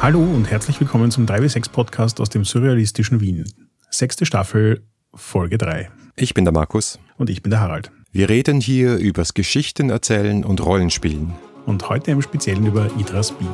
[0.00, 3.44] Hallo und herzlich willkommen zum 3W6 Podcast aus dem surrealistischen Wien.
[3.90, 5.90] Sechste Staffel, Folge 3.
[6.14, 7.00] Ich bin der Markus.
[7.16, 7.90] Und ich bin der Harald.
[8.12, 11.32] Wir reden hier übers Geschichten erzählen und Rollenspielen.
[11.66, 13.44] Und heute im Speziellen über Idras B.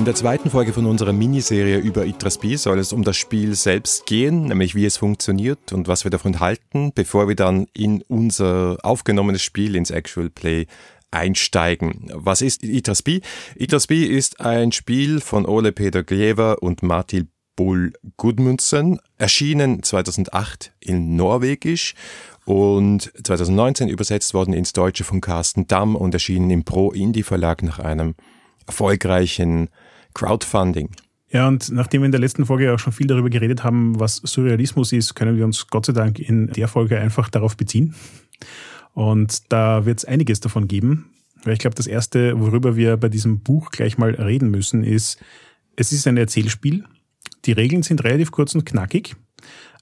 [0.00, 2.06] In der zweiten Folge von unserer Miniserie über
[2.40, 6.10] B soll es um das Spiel selbst gehen, nämlich wie es funktioniert und was wir
[6.10, 10.68] davon halten, bevor wir dann in unser aufgenommenes Spiel, ins Actual Play,
[11.10, 12.10] einsteigen.
[12.14, 12.62] Was ist?
[12.64, 13.20] Idras B
[14.06, 21.94] ist ein Spiel von Ole Peter Glever und Martin Bull Gudmundsen, erschienen 2008 in Norwegisch
[22.46, 27.62] und 2019 übersetzt worden ins Deutsche von Carsten Damm und erschienen im Pro Indie Verlag
[27.62, 28.14] nach einem
[28.66, 29.68] erfolgreichen
[30.14, 30.90] Crowdfunding.
[31.32, 34.16] Ja, und nachdem wir in der letzten Folge auch schon viel darüber geredet haben, was
[34.16, 37.94] Surrealismus ist, können wir uns Gott sei Dank in der Folge einfach darauf beziehen.
[38.94, 41.10] Und da wird es einiges davon geben.
[41.44, 45.20] Weil ich glaube, das Erste, worüber wir bei diesem Buch gleich mal reden müssen, ist,
[45.76, 46.84] es ist ein Erzählspiel.
[47.44, 49.16] Die Regeln sind relativ kurz und knackig,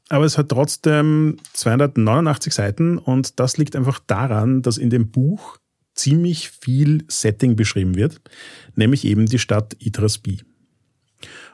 [0.09, 5.59] aber es hat trotzdem 289 Seiten und das liegt einfach daran, dass in dem Buch
[5.99, 8.21] ziemlich viel Setting beschrieben wird,
[8.75, 10.41] nämlich eben die Stadt Idrasby.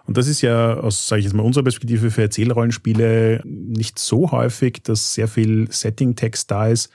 [0.07, 4.31] Und das ist ja aus, sage ich jetzt mal, unserer Perspektive für Erzählrollenspiele nicht so
[4.31, 6.91] häufig, dass sehr viel Setting-Text da ist.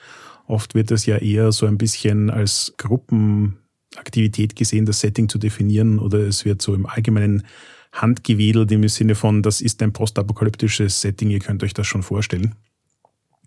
[0.46, 5.98] Oft wird das ja eher so ein bisschen als Gruppenaktivität gesehen, das Setting zu definieren,
[5.98, 7.44] oder es wird so im Allgemeinen
[7.92, 12.54] handgewedelt im Sinne von, das ist ein postapokalyptisches Setting, ihr könnt euch das schon vorstellen.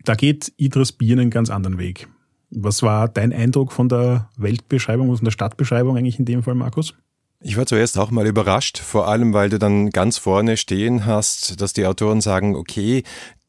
[0.05, 2.09] Da geht Idris Bier einen ganz anderen Weg.
[2.55, 6.95] Was war dein Eindruck von der Weltbeschreibung von der Stadtbeschreibung eigentlich in dem Fall, Markus?
[7.41, 11.61] Ich war zuerst auch mal überrascht, vor allem weil du dann ganz vorne stehen hast,
[11.61, 13.03] dass die Autoren sagen, okay,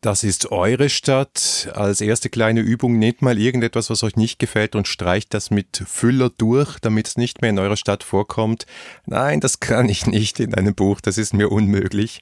[0.03, 1.71] das ist eure Stadt.
[1.73, 5.81] Als erste kleine Übung nehmt mal irgendetwas, was euch nicht gefällt und streicht das mit
[5.87, 8.65] Füller durch, damit es nicht mehr in eurer Stadt vorkommt.
[9.05, 12.19] Nein, das kann ich nicht in einem Buch, das ist mir unmöglich.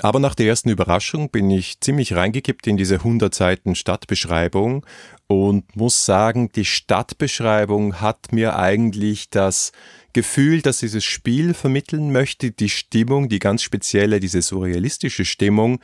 [0.00, 4.84] Aber nach der ersten Überraschung bin ich ziemlich reingekippt in diese 100 Seiten Stadtbeschreibung
[5.26, 9.72] und muss sagen, die Stadtbeschreibung hat mir eigentlich das
[10.12, 15.80] Gefühl, dass dieses Spiel vermitteln möchte, die Stimmung, die ganz spezielle, diese surrealistische Stimmung,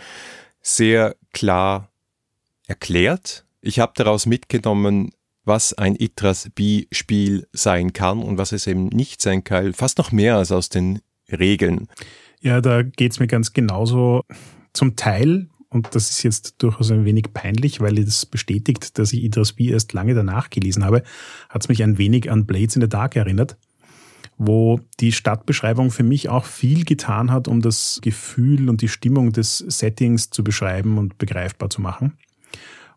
[0.68, 1.90] sehr klar
[2.66, 3.44] erklärt.
[3.60, 5.10] Ich habe daraus mitgenommen,
[5.44, 10.12] was ein Itras B-Spiel sein kann und was es eben nicht sein kann, fast noch
[10.12, 11.00] mehr als aus den
[11.32, 11.88] Regeln.
[12.40, 14.24] Ja, da geht's mir ganz genauso.
[14.74, 19.24] Zum Teil, und das ist jetzt durchaus ein wenig peinlich, weil es bestätigt, dass ich
[19.24, 21.02] Idris B erst lange danach gelesen habe,
[21.48, 23.56] hat es mich ein wenig an Blades in the Dark erinnert,
[24.38, 29.32] wo die Stadtbeschreibung für mich auch viel getan hat, um das Gefühl und die Stimmung
[29.32, 32.16] des Settings zu beschreiben und begreifbar zu machen.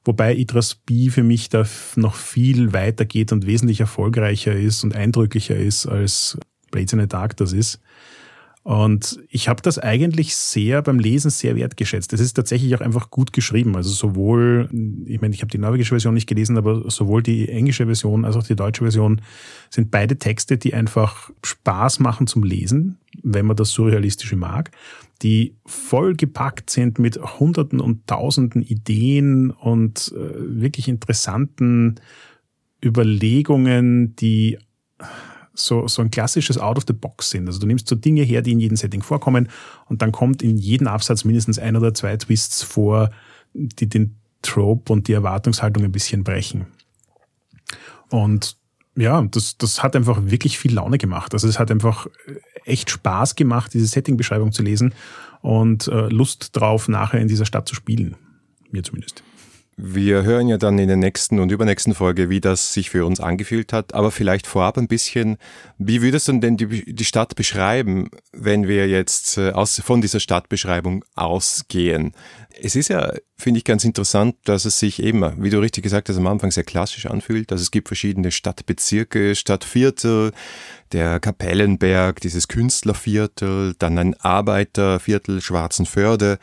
[0.05, 1.63] Wobei Idris B für mich da
[1.95, 6.37] noch viel weiter geht und wesentlich erfolgreicher ist und eindrücklicher ist, als
[6.71, 7.79] Blades in the Dark das ist.
[8.63, 12.13] Und ich habe das eigentlich sehr beim Lesen sehr wertgeschätzt.
[12.13, 13.75] Es ist tatsächlich auch einfach gut geschrieben.
[13.75, 14.69] Also sowohl,
[15.05, 18.35] ich meine, ich habe die norwegische Version nicht gelesen, aber sowohl die englische Version als
[18.35, 19.21] auch die deutsche Version
[19.71, 24.69] sind beide Texte, die einfach Spaß machen zum Lesen, wenn man das Surrealistische mag,
[25.23, 31.95] die voll gepackt sind mit Hunderten und Tausenden Ideen und äh, wirklich interessanten
[32.83, 34.59] Überlegungen, die
[35.65, 37.47] so, so ein klassisches Out-of-the-Box sind.
[37.47, 39.49] Also du nimmst so Dinge her, die in jedem Setting vorkommen
[39.87, 43.11] und dann kommt in jedem Absatz mindestens ein oder zwei Twists vor,
[43.53, 46.67] die den Trope und die Erwartungshaltung ein bisschen brechen.
[48.09, 48.57] Und
[48.95, 51.33] ja, das, das hat einfach wirklich viel Laune gemacht.
[51.33, 52.07] Also es hat einfach
[52.65, 54.93] echt Spaß gemacht, diese Setting-Beschreibung zu lesen
[55.41, 58.15] und äh, Lust drauf, nachher in dieser Stadt zu spielen.
[58.69, 59.23] Mir zumindest.
[59.77, 63.19] Wir hören ja dann in der nächsten und übernächsten Folge, wie das sich für uns
[63.19, 63.93] angefühlt hat.
[63.93, 65.37] Aber vielleicht vorab ein bisschen,
[65.77, 70.19] wie würdest du denn die, die Stadt beschreiben, wenn wir jetzt äh, aus, von dieser
[70.19, 72.13] Stadtbeschreibung ausgehen?
[72.61, 76.09] Es ist ja, finde ich, ganz interessant, dass es sich eben, wie du richtig gesagt
[76.09, 77.49] hast, am Anfang sehr klassisch anfühlt.
[77.49, 80.31] Dass es gibt verschiedene Stadtbezirke, Stadtviertel,
[80.93, 86.39] der Kapellenberg, dieses Künstlerviertel, dann ein Arbeiterviertel, Schwarzenförde,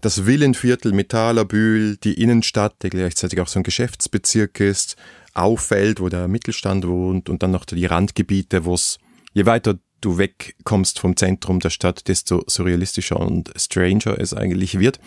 [0.00, 4.96] das Villenviertel Metalerbühl, die Innenstadt, der gleichzeitig auch so ein Geschäftsbezirk ist,
[5.34, 8.98] Auffeld, wo der Mittelstand wohnt und dann noch die Randgebiete, wo es,
[9.32, 15.00] je weiter du wegkommst vom Zentrum der Stadt, desto surrealistischer und stranger es eigentlich wird.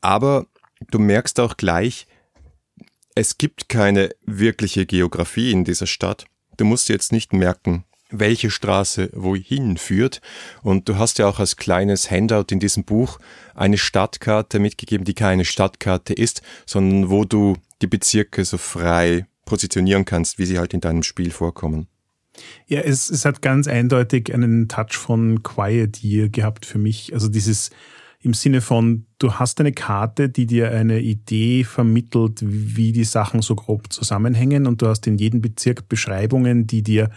[0.00, 0.46] Aber
[0.90, 2.06] du merkst auch gleich,
[3.14, 6.26] es gibt keine wirkliche Geografie in dieser Stadt.
[6.56, 10.20] Du musst jetzt nicht merken, welche Straße wohin führt.
[10.62, 13.18] Und du hast ja auch als kleines Handout in diesem Buch
[13.54, 20.04] eine Stadtkarte mitgegeben, die keine Stadtkarte ist, sondern wo du die Bezirke so frei positionieren
[20.04, 21.88] kannst, wie sie halt in deinem Spiel vorkommen.
[22.66, 27.14] Ja, es, es hat ganz eindeutig einen Touch von Quiet Year gehabt für mich.
[27.14, 27.70] Also dieses
[28.20, 33.40] im Sinne von, du hast eine Karte, die dir eine Idee vermittelt, wie die Sachen
[33.40, 37.10] so grob zusammenhängen und du hast in jedem Bezirk Beschreibungen, die dir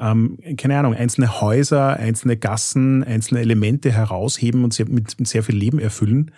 [0.00, 5.56] ähm, keine Ahnung, einzelne Häuser, einzelne Gassen, einzelne Elemente herausheben und mit, mit sehr viel
[5.56, 6.30] Leben erfüllen,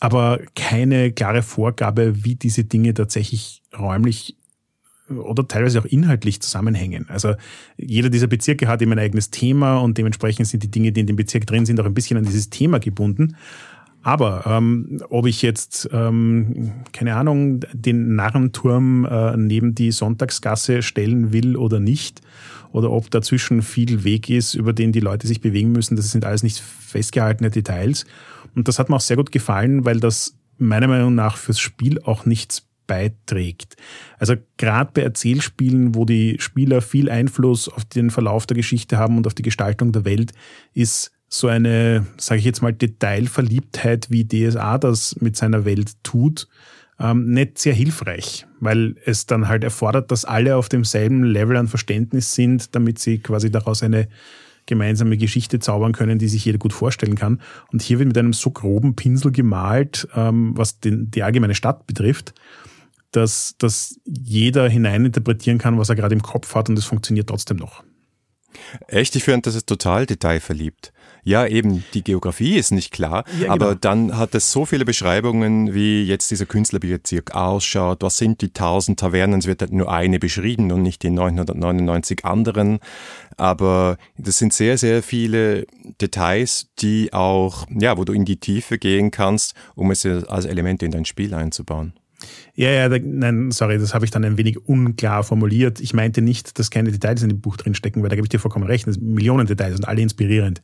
[0.00, 4.36] aber keine klare Vorgabe, wie diese Dinge tatsächlich räumlich
[5.08, 7.06] oder teilweise auch inhaltlich zusammenhängen.
[7.08, 7.34] Also
[7.76, 11.06] jeder dieser Bezirke hat eben ein eigenes Thema und dementsprechend sind die Dinge, die in
[11.06, 13.36] dem Bezirk drin sind, auch ein bisschen an dieses Thema gebunden.
[14.02, 21.32] Aber ähm, ob ich jetzt, ähm, keine Ahnung, den Narrenturm äh, neben die Sonntagsgasse stellen
[21.32, 22.20] will oder nicht,
[22.72, 26.24] oder ob dazwischen viel Weg ist, über den die Leute sich bewegen müssen, das sind
[26.24, 28.04] alles nicht festgehaltene Details.
[28.54, 32.00] Und das hat mir auch sehr gut gefallen, weil das meiner Meinung nach fürs Spiel
[32.02, 33.76] auch nichts beiträgt.
[34.18, 39.16] Also gerade bei Erzählspielen, wo die Spieler viel Einfluss auf den Verlauf der Geschichte haben
[39.16, 40.32] und auf die Gestaltung der Welt,
[40.74, 46.48] ist so eine, sage ich jetzt mal, Detailverliebtheit, wie DSA das mit seiner Welt tut,
[47.00, 51.68] ähm, nicht sehr hilfreich, weil es dann halt erfordert, dass alle auf demselben Level an
[51.68, 54.08] Verständnis sind, damit sie quasi daraus eine
[54.66, 57.40] gemeinsame Geschichte zaubern können, die sich jeder gut vorstellen kann.
[57.72, 61.86] Und hier wird mit einem so groben Pinsel gemalt, ähm, was den, die allgemeine Stadt
[61.86, 62.34] betrifft,
[63.12, 67.56] dass, dass jeder hineininterpretieren kann, was er gerade im Kopf hat und es funktioniert trotzdem
[67.56, 67.82] noch.
[68.86, 69.16] Echt?
[69.16, 70.92] Ich finde, das ist total detailverliebt.
[71.28, 73.52] Ja, eben, die Geografie ist nicht klar, ja, genau.
[73.52, 78.54] aber dann hat es so viele Beschreibungen, wie jetzt dieser Künstlerbezirk ausschaut, was sind die
[78.54, 82.78] tausend Tavernen, es wird halt nur eine beschrieben und nicht die 999 anderen,
[83.36, 85.66] aber das sind sehr, sehr viele
[86.00, 90.86] Details, die auch, ja, wo du in die Tiefe gehen kannst, um es als Elemente
[90.86, 91.92] in dein Spiel einzubauen.
[92.54, 95.78] Ja, ja, da, nein, sorry, das habe ich dann ein wenig unklar formuliert.
[95.80, 98.40] Ich meinte nicht, dass keine Details in dem Buch drinstecken, weil da gebe ich dir
[98.40, 98.86] vollkommen recht.
[98.86, 100.62] Das sind Millionen Details und alle inspirierend.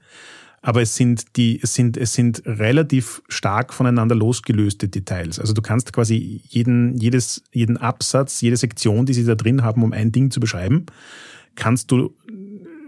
[0.66, 5.38] Aber es sind die, es sind, es sind relativ stark voneinander losgelöste Details.
[5.38, 9.82] Also du kannst quasi jeden, jedes, jeden Absatz, jede Sektion, die sie da drin haben,
[9.82, 10.87] um ein Ding zu beschreiben,
[11.55, 12.14] kannst du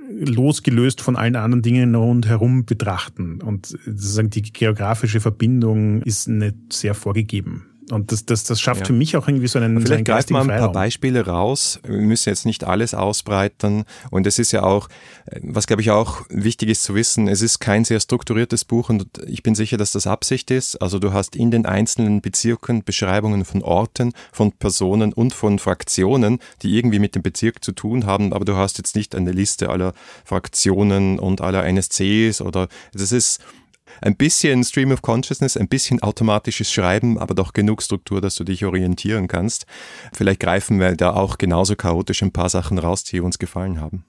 [0.08, 3.42] losgelöst von allen anderen Dingen rundherum betrachten.
[3.42, 7.66] Und sozusagen die geografische Verbindung ist nicht sehr vorgegeben.
[7.90, 8.86] Und das, das, das schafft ja.
[8.86, 10.72] für mich auch irgendwie so einen Vielleicht so einen greift mal ein paar Freiraum.
[10.72, 11.80] Beispiele raus.
[11.84, 13.84] Wir müssen jetzt nicht alles ausbreiten.
[14.10, 14.88] Und es ist ja auch,
[15.40, 19.06] was glaube ich auch wichtig ist zu wissen, es ist kein sehr strukturiertes Buch und
[19.26, 20.76] ich bin sicher, dass das Absicht ist.
[20.82, 26.38] Also du hast in den einzelnen Bezirken Beschreibungen von Orten, von Personen und von Fraktionen,
[26.62, 29.68] die irgendwie mit dem Bezirk zu tun haben, aber du hast jetzt nicht eine Liste
[29.68, 29.94] aller
[30.24, 33.40] Fraktionen und aller NSCs oder das ist
[34.00, 38.44] ein bisschen Stream of Consciousness, ein bisschen automatisches Schreiben, aber doch genug Struktur, dass du
[38.44, 39.66] dich orientieren kannst.
[40.12, 44.04] Vielleicht greifen wir da auch genauso chaotisch ein paar Sachen raus, die uns gefallen haben.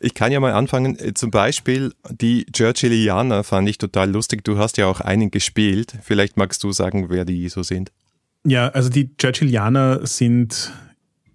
[0.00, 0.96] Ich kann ja mal anfangen.
[1.14, 4.44] Zum Beispiel die Churchillianer fand ich total lustig.
[4.44, 5.92] Du hast ja auch einen gespielt.
[6.02, 7.90] Vielleicht magst du sagen, wer die so sind.
[8.44, 10.72] Ja, also die Churchillianer sind,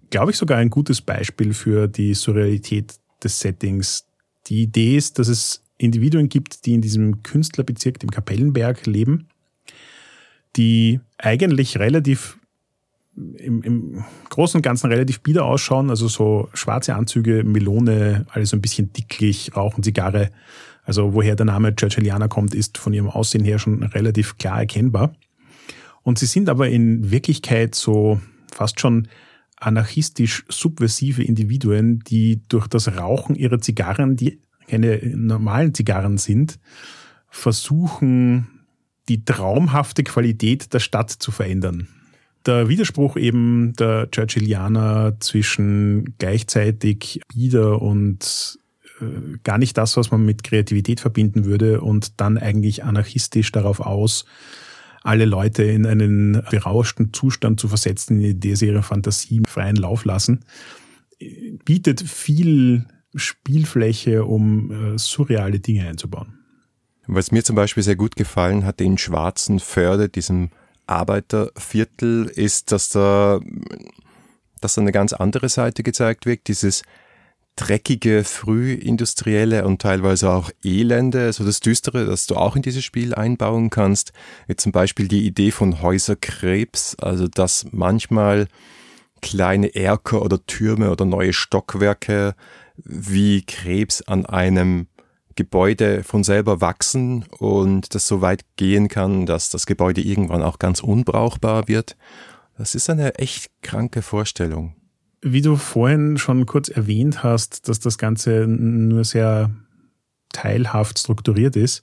[0.08, 4.06] glaube ich, sogar ein gutes Beispiel für die Surrealität des Settings.
[4.46, 9.28] Die Idee ist, dass es Individuen gibt, die in diesem Künstlerbezirk, dem Kapellenberg, leben,
[10.56, 12.38] die eigentlich relativ
[13.16, 18.56] im, im Großen und Ganzen relativ bieder ausschauen, also so schwarze Anzüge, Melone, alles so
[18.56, 20.30] ein bisschen dicklich, rauchen Zigarre.
[20.84, 25.14] Also woher der Name Churchillianer kommt, ist von ihrem Aussehen her schon relativ klar erkennbar.
[26.02, 28.20] Und sie sind aber in Wirklichkeit so
[28.52, 29.08] fast schon
[29.56, 36.58] anarchistisch subversive Individuen, die durch das Rauchen ihrer Zigarren, die keine normalen Zigarren sind,
[37.28, 38.48] versuchen,
[39.08, 41.88] die traumhafte Qualität der Stadt zu verändern.
[42.46, 48.58] Der Widerspruch eben der Churchillianer zwischen gleichzeitig bieder und
[49.00, 53.80] äh, gar nicht das, was man mit Kreativität verbinden würde und dann eigentlich anarchistisch darauf
[53.80, 54.26] aus,
[55.02, 60.04] alle Leute in einen berauschten Zustand zu versetzen, in der sie ihre Fantasie freien Lauf
[60.04, 60.44] lassen,
[61.64, 66.38] bietet viel Spielfläche, um äh, surreale Dinge einzubauen.
[67.06, 70.50] Was mir zum Beispiel sehr gut gefallen hat in Schwarzen Förde, diesem
[70.86, 73.40] Arbeiterviertel, ist, dass da,
[74.60, 76.82] dass da eine ganz andere Seite gezeigt wird, dieses
[77.56, 83.14] dreckige, frühindustrielle und teilweise auch Elende, also das Düstere, das du auch in dieses Spiel
[83.14, 84.12] einbauen kannst.
[84.48, 88.48] Wie zum Beispiel die Idee von Häuserkrebs, also dass manchmal
[89.22, 92.34] kleine Erker oder Türme oder neue Stockwerke
[92.76, 94.86] wie Krebs an einem
[95.36, 100.58] Gebäude von selber wachsen und das so weit gehen kann, dass das Gebäude irgendwann auch
[100.58, 101.96] ganz unbrauchbar wird.
[102.56, 104.76] Das ist eine echt kranke Vorstellung.
[105.22, 109.50] Wie du vorhin schon kurz erwähnt hast, dass das Ganze nur sehr
[110.32, 111.82] teilhaft strukturiert ist.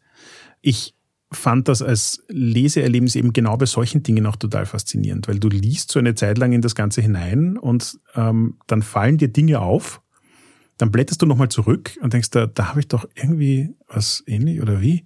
[0.61, 0.93] Ich
[1.31, 5.91] fand das als Leseerlebnis eben genau bei solchen Dingen auch total faszinierend, weil du liest
[5.91, 10.01] so eine Zeit lang in das Ganze hinein und ähm, dann fallen dir Dinge auf,
[10.81, 14.61] dann blätterst du nochmal zurück und denkst, da, da habe ich doch irgendwie was ähnlich
[14.61, 15.05] oder wie.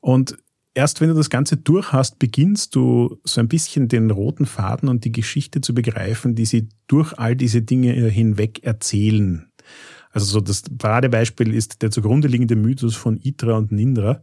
[0.00, 0.38] Und
[0.74, 4.88] erst wenn du das Ganze durch hast, beginnst du so ein bisschen den roten Faden
[4.88, 9.50] und die Geschichte zu begreifen, die sie durch all diese Dinge hinweg erzählen.
[10.12, 14.22] Also so das Paradebeispiel ist der zugrunde liegende Mythos von Itra und Nindra,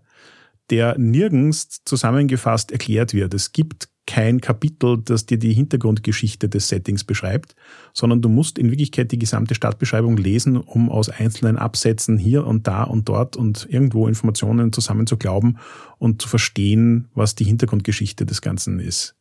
[0.69, 3.33] der nirgends zusammengefasst erklärt wird.
[3.33, 7.55] Es gibt kein Kapitel, das dir die Hintergrundgeschichte des Settings beschreibt,
[7.93, 12.67] sondern du musst in Wirklichkeit die gesamte Stadtbeschreibung lesen, um aus einzelnen Absätzen hier und
[12.67, 15.05] da und dort und irgendwo Informationen zusammen
[15.97, 19.15] und zu verstehen, was die Hintergrundgeschichte des Ganzen ist.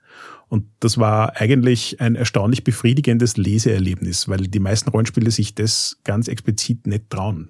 [0.49, 6.29] Und das war eigentlich ein erstaunlich befriedigendes Leseerlebnis, weil die meisten Rollenspiele sich das ganz
[6.29, 7.49] explizit nicht trauen.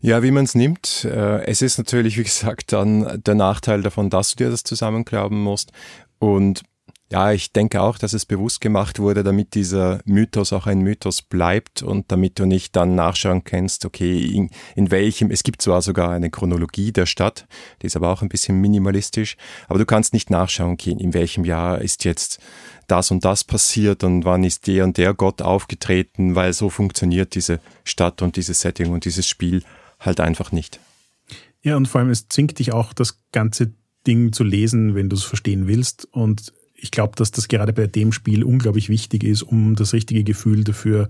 [0.00, 1.06] Ja, wie man es nimmt.
[1.06, 5.40] Äh, es ist natürlich, wie gesagt, dann der Nachteil davon, dass du dir das zusammenklauben
[5.40, 5.72] musst.
[6.18, 6.62] Und
[7.14, 11.22] ja, ich denke auch, dass es bewusst gemacht wurde, damit dieser Mythos auch ein Mythos
[11.22, 15.80] bleibt und damit du nicht dann nachschauen kannst, okay, in, in, welchem, es gibt zwar
[15.80, 17.46] sogar eine Chronologie der Stadt,
[17.80, 19.36] die ist aber auch ein bisschen minimalistisch,
[19.68, 22.40] aber du kannst nicht nachschauen, okay, in welchem Jahr ist jetzt
[22.88, 27.36] das und das passiert und wann ist der und der Gott aufgetreten, weil so funktioniert
[27.36, 29.62] diese Stadt und dieses Setting und dieses Spiel
[30.00, 30.80] halt einfach nicht.
[31.62, 33.72] Ja, und vor allem, es zwingt dich auch, das ganze
[34.04, 36.08] Ding zu lesen, wenn du es verstehen willst.
[36.10, 40.24] Und ich glaube, dass das gerade bei dem Spiel unglaublich wichtig ist, um das richtige
[40.24, 41.08] Gefühl dafür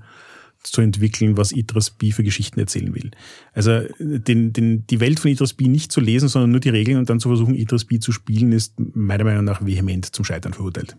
[0.63, 3.11] zu entwickeln, was Idris B für Geschichten erzählen will.
[3.53, 6.99] Also den, den, die Welt von Idris B nicht zu lesen, sondern nur die Regeln
[6.99, 10.55] und dann zu versuchen, Idris B zu spielen, ist meiner Meinung nach vehement zum Scheitern
[10.55, 10.97] verurteilt.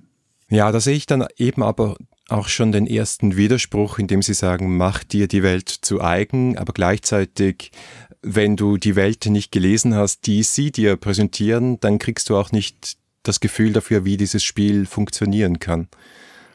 [0.50, 1.98] Ja, da sehe ich dann eben aber
[2.30, 6.74] auch schon den ersten Widerspruch, indem sie sagen, mach dir die Welt zu eigen, aber
[6.74, 7.72] gleichzeitig,
[8.22, 12.52] wenn du die Welt nicht gelesen hast, die sie dir präsentieren, dann kriegst du auch
[12.52, 15.88] nicht das Gefühl dafür, wie dieses Spiel funktionieren kann.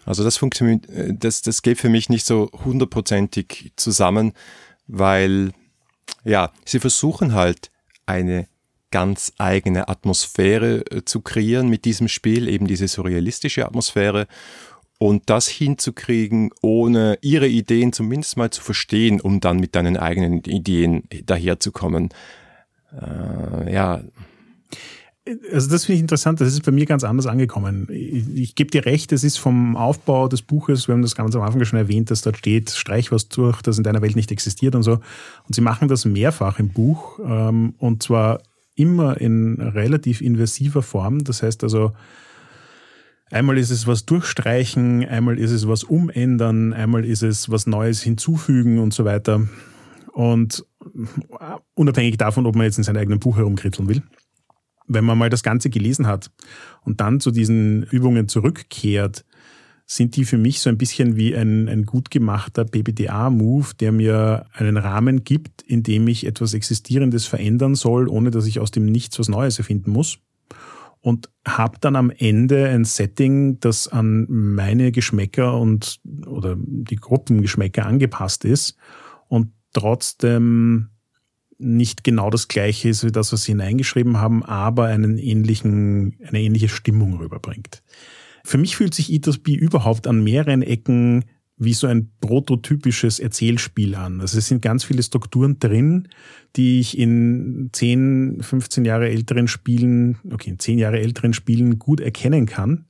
[0.07, 4.33] Also das funktioniert, das, das geht für mich nicht so hundertprozentig zusammen,
[4.87, 5.53] weil,
[6.25, 7.71] ja, sie versuchen halt
[8.07, 8.49] eine
[8.91, 14.27] ganz eigene Atmosphäre äh, zu kreieren mit diesem Spiel, eben diese surrealistische Atmosphäre
[14.99, 20.45] und das hinzukriegen, ohne ihre Ideen zumindest mal zu verstehen, um dann mit deinen eigenen
[20.45, 22.11] Ideen daherzukommen.
[22.93, 24.03] Äh, ja.
[25.53, 27.87] Also das finde ich interessant, das ist bei mir ganz anders angekommen.
[27.91, 31.37] Ich, ich gebe dir recht, es ist vom Aufbau des Buches, wir haben das ganz
[31.37, 34.33] am Anfang schon erwähnt, dass dort steht, streich was durch, das in deiner Welt nicht
[34.33, 34.93] existiert und so.
[35.47, 38.41] Und sie machen das mehrfach im Buch ähm, und zwar
[38.75, 41.23] immer in relativ inversiver Form.
[41.23, 41.93] Das heißt also,
[43.33, 48.03] Einmal ist es was durchstreichen, einmal ist es was umändern, einmal ist es was Neues
[48.03, 49.47] hinzufügen und so weiter.
[50.13, 50.67] Und
[51.75, 54.03] unabhängig davon, ob man jetzt in seinem eigenen Buch herumkritzeln will,
[54.91, 56.31] wenn man mal das Ganze gelesen hat
[56.83, 59.25] und dann zu diesen Übungen zurückkehrt,
[59.87, 64.47] sind die für mich so ein bisschen wie ein, ein gut gemachter BBDA-Move, der mir
[64.53, 68.87] einen Rahmen gibt, in dem ich etwas Existierendes verändern soll, ohne dass ich aus dem
[68.87, 70.19] Nichts was Neues erfinden muss.
[71.01, 77.87] Und habe dann am Ende ein Setting, das an meine Geschmäcker und oder die Gruppengeschmäcker
[77.87, 78.77] angepasst ist.
[79.29, 80.91] Und trotzdem
[81.61, 86.41] nicht genau das gleiche ist wie das, was sie hineingeschrieben haben, aber einen ähnlichen, eine
[86.41, 87.83] ähnliche Stimmung rüberbringt.
[88.45, 91.25] Für mich fühlt sich Eaters B überhaupt an mehreren Ecken
[91.61, 94.23] wie so ein prototypisches Erzählspiel an.
[94.23, 96.09] Also es sind ganz viele Strukturen drin,
[96.57, 102.01] die ich in 10, 15 Jahre älteren Spielen, okay, in 10 Jahre älteren Spielen gut
[102.01, 102.87] erkennen kann,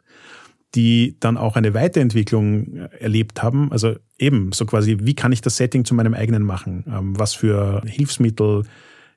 [0.74, 3.72] die dann auch eine Weiterentwicklung erlebt haben.
[3.72, 6.84] Also eben so quasi, wie kann ich das Setting zu meinem eigenen machen?
[6.86, 8.64] Ähm, was für Hilfsmittel,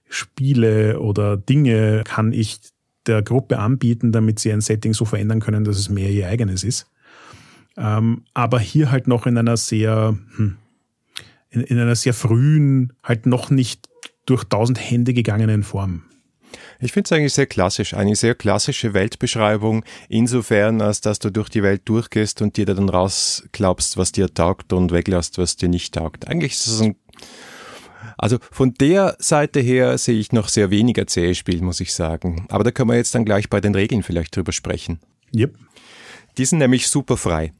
[0.09, 2.59] Spiele oder Dinge kann ich
[3.05, 6.63] der Gruppe anbieten, damit sie ein Setting so verändern können, dass es mehr ihr eigenes
[6.63, 6.87] ist?
[7.77, 10.57] Ähm, aber hier halt noch in einer sehr, hm,
[11.49, 13.89] in einer sehr frühen, halt noch nicht
[14.25, 16.03] durch tausend Hände gegangenen Form.
[16.79, 21.49] Ich finde es eigentlich sehr klassisch, eine sehr klassische Weltbeschreibung, insofern, als dass du durch
[21.49, 25.93] die Welt durchgehst und dir dann rausklaubst, was dir taugt und weglässt, was dir nicht
[25.93, 26.27] taugt.
[26.27, 26.95] Eigentlich ist es ein
[28.17, 32.45] also von der Seite her sehe ich noch sehr weniger zähe Spiel, muss ich sagen.
[32.49, 34.99] Aber da können wir jetzt dann gleich bei den Regeln vielleicht drüber sprechen.
[35.35, 35.55] Yep.
[36.37, 37.53] Die sind nämlich super frei.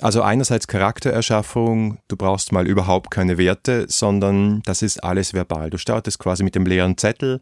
[0.00, 5.70] Also einerseits Charaktererschaffung, du brauchst mal überhaupt keine Werte, sondern das ist alles verbal.
[5.70, 7.40] Du startest quasi mit dem leeren Zettel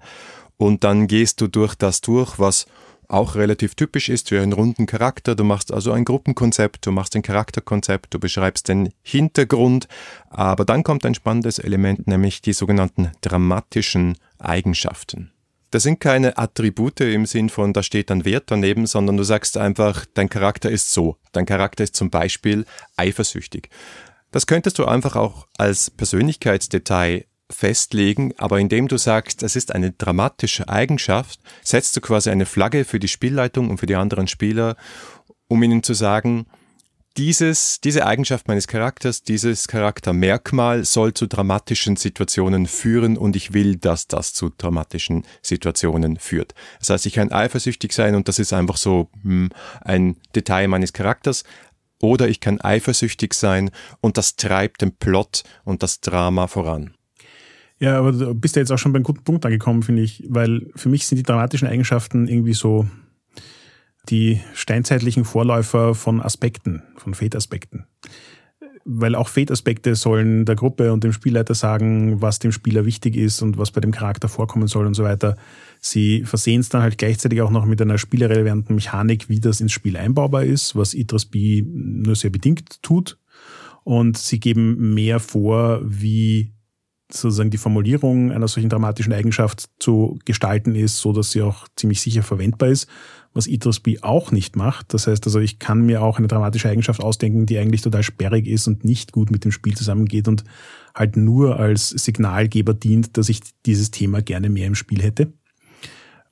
[0.62, 2.66] und dann gehst du durch das durch, was
[3.08, 5.34] auch relativ typisch ist für einen runden Charakter.
[5.34, 9.88] Du machst also ein Gruppenkonzept, du machst ein Charakterkonzept, du beschreibst den Hintergrund,
[10.30, 15.32] aber dann kommt ein spannendes Element, nämlich die sogenannten dramatischen Eigenschaften.
[15.72, 19.56] Das sind keine Attribute im Sinn von, da steht ein Wert daneben, sondern du sagst
[19.56, 21.16] einfach, dein Charakter ist so.
[21.32, 22.66] Dein Charakter ist zum Beispiel
[22.96, 23.68] eifersüchtig.
[24.30, 29.92] Das könntest du einfach auch als Persönlichkeitsdetail festlegen, aber indem du sagst, es ist eine
[29.92, 34.76] dramatische Eigenschaft, setzt du quasi eine Flagge für die Spielleitung und für die anderen Spieler,
[35.48, 36.46] um ihnen zu sagen,
[37.18, 43.76] dieses, diese Eigenschaft meines Charakters, dieses Charaktermerkmal soll zu dramatischen Situationen führen und ich will,
[43.76, 46.54] dass das zu dramatischen Situationen führt.
[46.78, 49.50] Das heißt, ich kann eifersüchtig sein und das ist einfach so hm,
[49.82, 51.44] ein Detail meines Charakters,
[52.00, 56.94] oder ich kann eifersüchtig sein und das treibt den Plot und das Drama voran.
[57.82, 60.70] Ja, aber du bist ja jetzt auch schon beim guten Punkt angekommen, finde ich, weil
[60.76, 62.86] für mich sind die dramatischen Eigenschaften irgendwie so
[64.08, 67.86] die steinzeitlichen Vorläufer von Aspekten, von Fate-Aspekten.
[68.84, 73.42] Weil auch Fate-Aspekte sollen der Gruppe und dem Spielleiter sagen, was dem Spieler wichtig ist
[73.42, 75.36] und was bei dem Charakter vorkommen soll und so weiter.
[75.80, 79.72] Sie versehen es dann halt gleichzeitig auch noch mit einer spielerelevanten Mechanik, wie das ins
[79.72, 83.18] Spiel einbaubar ist, was Idris B nur sehr bedingt tut.
[83.82, 86.52] Und sie geben mehr vor, wie
[87.14, 92.00] sozusagen die Formulierung einer solchen dramatischen Eigenschaft zu gestalten ist, so dass sie auch ziemlich
[92.00, 92.88] sicher verwendbar ist,
[93.34, 94.94] was Idris B auch nicht macht.
[94.94, 98.46] Das heißt also, ich kann mir auch eine dramatische Eigenschaft ausdenken, die eigentlich total sperrig
[98.46, 100.44] ist und nicht gut mit dem Spiel zusammengeht und
[100.94, 105.32] halt nur als Signalgeber dient, dass ich dieses Thema gerne mehr im Spiel hätte.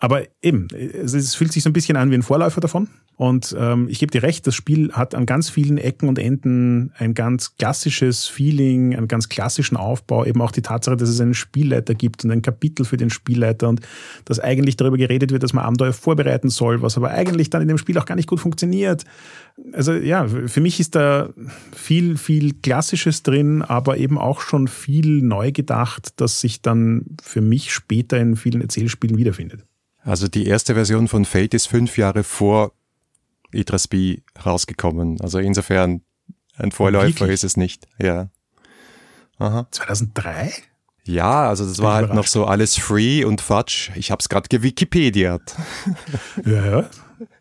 [0.00, 2.88] Aber eben, es fühlt sich so ein bisschen an wie ein Vorläufer davon.
[3.16, 6.90] Und ähm, ich gebe dir recht, das Spiel hat an ganz vielen Ecken und Enden
[6.96, 11.34] ein ganz klassisches Feeling, einen ganz klassischen Aufbau, eben auch die Tatsache, dass es einen
[11.34, 13.82] Spielleiter gibt und ein Kapitel für den Spielleiter und
[14.24, 17.68] dass eigentlich darüber geredet wird, dass man Abenteuer vorbereiten soll, was aber eigentlich dann in
[17.68, 19.04] dem Spiel auch gar nicht gut funktioniert.
[19.74, 21.28] Also ja, für mich ist da
[21.76, 27.42] viel, viel Klassisches drin, aber eben auch schon viel neu gedacht, das sich dann für
[27.42, 29.66] mich später in vielen Erzählspielen wiederfindet.
[30.02, 32.72] Also die erste Version von Fate ist fünf Jahre vor
[33.52, 35.20] Idris B rausgekommen.
[35.20, 36.02] Also insofern
[36.56, 37.30] ein Vorläufer Wirklich?
[37.30, 37.86] ist es nicht.
[37.98, 38.30] Ja.
[39.38, 39.66] Aha.
[39.70, 40.52] 2003?
[41.04, 43.90] Ja, also das war halt noch so alles free und Fatsch.
[43.96, 45.56] Ich habe es gerade gewikipediert.
[46.44, 46.90] ja, ja.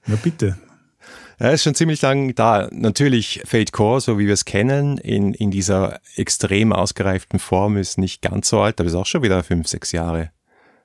[0.08, 0.58] Na bitte.
[1.40, 2.68] Ja, ist schon ziemlich lang da.
[2.72, 7.98] Natürlich Fate Core, so wie wir es kennen, in, in dieser extrem ausgereiften Form ist
[7.98, 10.32] nicht ganz so alt, aber ist auch schon wieder fünf, sechs Jahre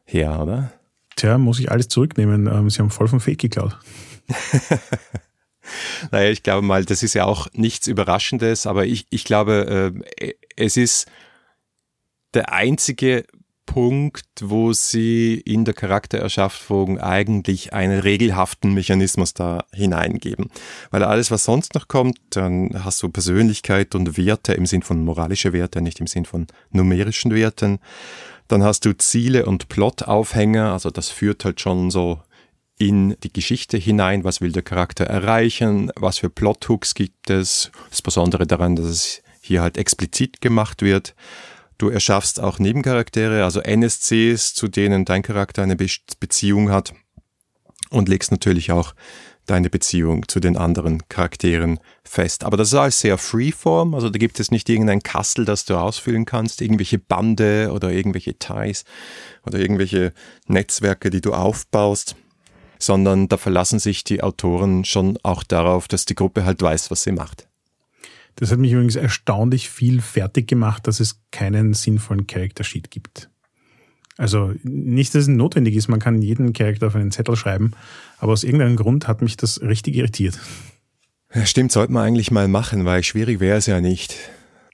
[0.05, 0.73] her, oder?
[1.17, 2.47] Tja, muss ich alles zurücknehmen.
[2.47, 3.79] Ähm, sie haben voll vom Fake geklaut.
[6.11, 10.35] naja, ich glaube mal, das ist ja auch nichts Überraschendes, aber ich, ich glaube, äh,
[10.57, 11.07] es ist
[12.35, 13.25] der einzige
[13.67, 20.51] Punkt, wo sie in der Charaktererschaffung eigentlich einen regelhaften Mechanismus da hineingeben.
[20.91, 25.05] Weil alles, was sonst noch kommt, dann hast du Persönlichkeit und Werte im Sinn von
[25.05, 27.79] moralische Werte, nicht im Sinn von numerischen Werten.
[28.49, 32.21] Dann hast du Ziele und Plotaufhänger, also das führt halt schon so
[32.77, 37.71] in die Geschichte hinein, was will der Charakter erreichen, was für Plothooks gibt es.
[37.91, 41.15] Das Besondere daran, dass es hier halt explizit gemacht wird.
[41.79, 45.87] Du erschaffst auch Nebencharaktere, also NSCs, zu denen dein Charakter eine Be
[46.21, 46.95] Beziehung hat
[47.91, 48.95] und legst natürlich auch
[49.47, 52.45] deine Beziehung zu den anderen Charakteren fest.
[52.45, 55.77] Aber das ist alles sehr freeform, also da gibt es nicht irgendein Kastel, das du
[55.77, 58.85] ausfüllen kannst, irgendwelche Bande oder irgendwelche Ties
[59.45, 60.13] oder irgendwelche
[60.47, 62.17] Netzwerke, die du aufbaust,
[62.79, 67.03] sondern da verlassen sich die Autoren schon auch darauf, dass die Gruppe halt weiß, was
[67.03, 67.49] sie macht.
[68.37, 73.31] Das hat mich übrigens erstaunlich viel fertig gemacht, dass es keinen sinnvollen Character Sheet gibt.
[74.17, 77.73] Also nicht, dass es notwendig ist, man kann jeden Charakter auf einen Zettel schreiben,
[78.19, 80.39] aber aus irgendeinem Grund hat mich das richtig irritiert.
[81.35, 84.17] Ja, stimmt, sollte man eigentlich mal machen, weil schwierig wäre es ja nicht.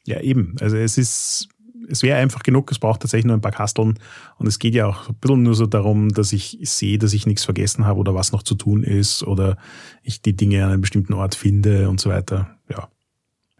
[0.05, 0.57] Ja, eben.
[0.61, 1.48] Also es ist,
[1.88, 3.98] es wäre einfach genug, es braucht tatsächlich nur ein paar Kasteln
[4.37, 7.26] und es geht ja auch ein bisschen nur so darum, dass ich sehe, dass ich
[7.26, 9.57] nichts vergessen habe oder was noch zu tun ist oder
[10.03, 12.59] ich die Dinge an einem bestimmten Ort finde und so weiter.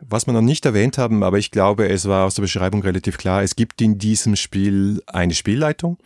[0.03, 3.19] Was wir noch nicht erwähnt haben, aber ich glaube, es war aus der Beschreibung relativ
[3.19, 5.99] klar, es gibt in diesem Spiel eine Spielleitung.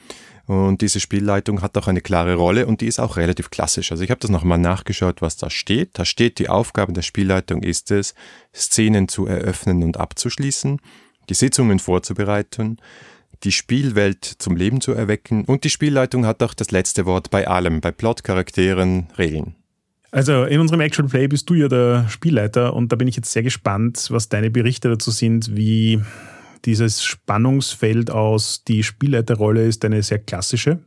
[0.46, 3.90] Und diese Spielleitung hat auch eine klare Rolle und die ist auch relativ klassisch.
[3.92, 5.90] Also ich habe das nochmal nachgeschaut, was da steht.
[5.94, 8.14] Da steht, die Aufgabe der Spielleitung ist es,
[8.54, 10.80] Szenen zu eröffnen und abzuschließen,
[11.30, 12.78] die Sitzungen vorzubereiten,
[13.42, 17.48] die Spielwelt zum Leben zu erwecken und die Spielleitung hat auch das letzte Wort bei
[17.48, 19.54] allem, bei Plot, Charakteren, Regeln.
[20.14, 23.32] Also in unserem Actual Play bist du ja der Spielleiter und da bin ich jetzt
[23.32, 26.00] sehr gespannt, was deine Berichte dazu sind, wie
[26.64, 30.78] dieses Spannungsfeld aus die Spielleiterrolle ist eine sehr klassische.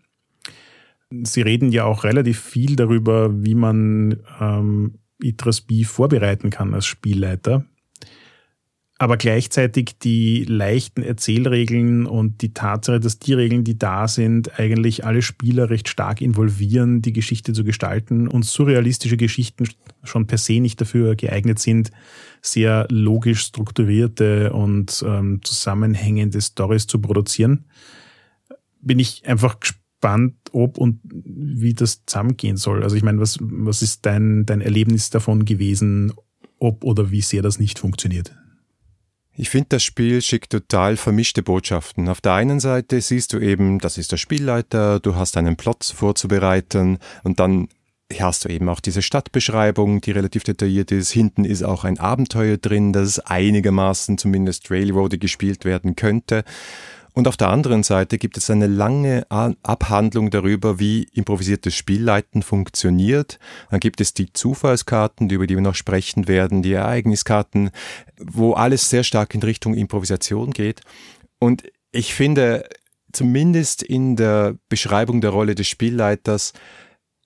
[1.23, 6.85] Sie reden ja auch relativ viel darüber, wie man ähm, Itras B vorbereiten kann als
[6.85, 7.65] Spielleiter
[8.99, 15.05] aber gleichzeitig die leichten Erzählregeln und die Tatsache, dass die Regeln, die da sind, eigentlich
[15.05, 19.69] alle Spieler recht stark involvieren, die Geschichte zu gestalten und surrealistische Geschichten
[20.03, 21.91] schon per se nicht dafür geeignet sind,
[22.41, 27.65] sehr logisch strukturierte und ähm, zusammenhängende Stories zu produzieren,
[28.81, 32.81] bin ich einfach gespannt, ob und wie das zusammengehen soll.
[32.81, 36.13] Also ich meine, was, was ist dein, dein Erlebnis davon gewesen,
[36.57, 38.35] ob oder wie sehr das nicht funktioniert?
[39.39, 42.09] Ich finde, das Spiel schickt total vermischte Botschaften.
[42.09, 45.83] Auf der einen Seite siehst du eben, das ist der Spielleiter, du hast einen Plot
[45.83, 47.67] vorzubereiten und dann
[48.19, 51.11] hast du eben auch diese Stadtbeschreibung, die relativ detailliert ist.
[51.11, 56.43] Hinten ist auch ein Abenteuer drin, das einigermaßen zumindest Railroady gespielt werden könnte.
[57.17, 63.39] Und auf der anderen Seite gibt es eine lange Abhandlung darüber, wie improvisiertes Spielleiten funktioniert.
[63.71, 67.71] Dann gibt es die Zufallskarten, über die wir noch sprechen werden, die Ereigniskarten,
[68.19, 70.81] wo alles sehr stark in Richtung Improvisation geht.
[71.39, 72.69] Und ich finde,
[73.11, 76.53] zumindest in der Beschreibung der Rolle des Spielleiters,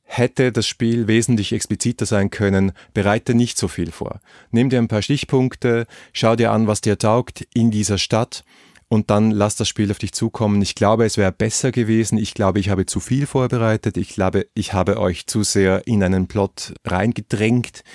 [0.04, 4.21] hätte das Spiel wesentlich expliziter sein können, bereite nicht so viel vor.
[4.51, 8.45] Nimm dir ein paar Stichpunkte, schau dir an, was dir taugt in dieser Stadt
[8.91, 10.62] und dann lass das Spiel auf dich zukommen.
[10.62, 12.17] Ich glaube, es wäre besser gewesen.
[12.17, 13.95] Ich glaube, ich habe zu viel vorbereitet.
[13.95, 17.86] Ich glaube, ich habe euch zu sehr in einen Plot reingedrängt,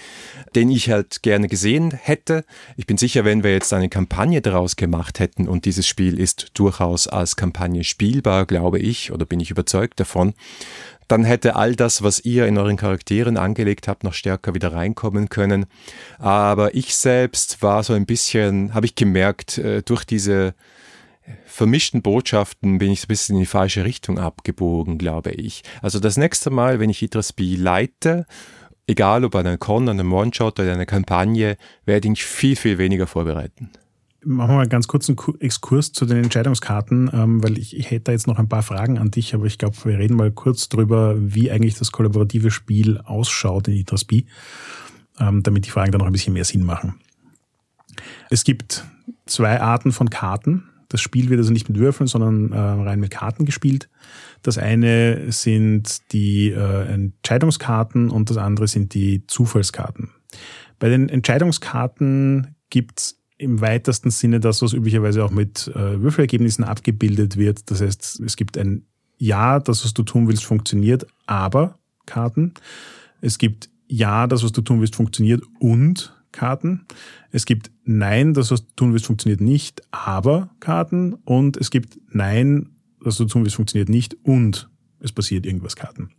[0.54, 2.46] den ich halt gerne gesehen hätte.
[2.78, 6.52] Ich bin sicher, wenn wir jetzt eine Kampagne daraus gemacht hätten und dieses Spiel ist
[6.54, 10.32] durchaus als Kampagne spielbar, glaube ich, oder bin ich überzeugt davon,
[11.08, 15.28] dann hätte all das, was ihr in euren Charakteren angelegt habt, noch stärker wieder reinkommen
[15.28, 15.66] können.
[16.18, 20.54] Aber ich selbst war so ein bisschen, habe ich gemerkt, äh, durch diese
[21.44, 25.62] vermischten Botschaften bin ich so ein bisschen in die falsche Richtung abgebogen, glaube ich.
[25.82, 28.26] Also das nächste Mal, wenn ich Idras B leite,
[28.86, 32.78] egal ob an einer Con, an einem One-Shot oder einer Kampagne, werde ich viel, viel
[32.78, 33.70] weniger vorbereiten.
[34.28, 38.10] Machen wir mal ganz kurz einen Exkurs zu den Entscheidungskarten, ähm, weil ich, ich hätte
[38.10, 41.14] jetzt noch ein paar Fragen an dich, aber ich glaube, wir reden mal kurz darüber,
[41.16, 44.24] wie eigentlich das kollaborative Spiel ausschaut in Idras B,
[45.20, 46.94] ähm, damit die Fragen dann noch ein bisschen mehr Sinn machen.
[48.28, 48.84] Es gibt
[49.26, 50.70] zwei Arten von Karten.
[50.88, 53.88] Das Spiel wird also nicht mit Würfeln, sondern äh, rein mit Karten gespielt.
[54.42, 60.10] Das eine sind die äh, Entscheidungskarten und das andere sind die Zufallskarten.
[60.80, 67.36] Bei den Entscheidungskarten gibt's im weitesten Sinne das, was üblicherweise auch mit äh, Würfelergebnissen abgebildet
[67.36, 67.70] wird.
[67.70, 68.86] Das heißt, es gibt ein
[69.18, 72.54] Ja, das, was du tun willst, funktioniert, aber Karten.
[73.20, 76.86] Es gibt Ja, das, was du tun willst, funktioniert und Karten.
[77.30, 81.14] Es gibt Nein, das, was du tun willst, funktioniert nicht, aber Karten.
[81.24, 84.68] Und es gibt Nein, das, was du tun willst, funktioniert nicht und
[85.00, 86.10] es passiert irgendwas Karten.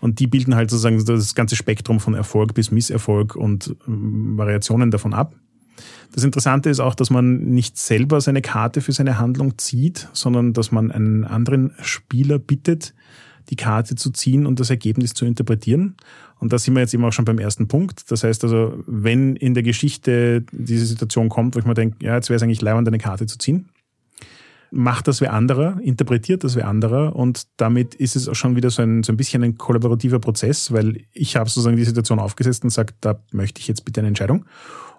[0.00, 4.90] Und die bilden halt sozusagen das ganze Spektrum von Erfolg bis Misserfolg und ähm, Variationen
[4.90, 5.34] davon ab.
[6.12, 10.52] Das Interessante ist auch, dass man nicht selber seine Karte für seine Handlung zieht, sondern
[10.52, 12.94] dass man einen anderen Spieler bittet,
[13.48, 15.96] die Karte zu ziehen und das Ergebnis zu interpretieren.
[16.38, 18.10] Und da sind wir jetzt eben auch schon beim ersten Punkt.
[18.10, 22.14] Das heißt also, wenn in der Geschichte diese Situation kommt, wo ich mir denke, ja,
[22.14, 23.68] jetzt wäre es eigentlich leibend, eine Karte zu ziehen,
[24.70, 28.70] macht das wer anderer, interpretiert das wer anderer und damit ist es auch schon wieder
[28.70, 32.62] so ein, so ein bisschen ein kollaborativer Prozess, weil ich habe sozusagen die Situation aufgesetzt
[32.62, 34.44] und sage, da möchte ich jetzt bitte eine Entscheidung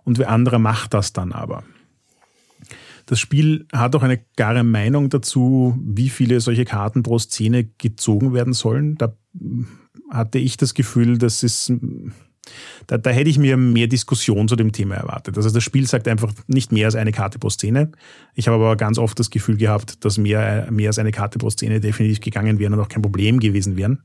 [0.04, 1.64] und wer anderer macht das dann aber.
[3.06, 8.34] Das Spiel hat auch eine klare Meinung dazu, wie viele solche Karten pro Szene gezogen
[8.34, 8.96] werden sollen.
[8.96, 9.14] Da
[10.10, 11.72] hatte ich das Gefühl, dass es
[12.88, 15.38] da, da hätte ich mir mehr Diskussion zu dem Thema erwartet.
[15.38, 17.92] Also das Spiel sagt einfach nicht mehr als eine Karte pro Szene.
[18.34, 21.50] Ich habe aber ganz oft das Gefühl gehabt, dass mehr, mehr als eine Karte pro
[21.50, 24.04] Szene definitiv gegangen wären und auch kein Problem gewesen wären.